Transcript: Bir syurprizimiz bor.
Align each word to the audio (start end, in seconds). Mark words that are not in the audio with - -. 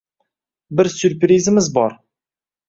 Bir 0.79 0.89
syurprizimiz 0.93 1.69
bor. 1.77 1.95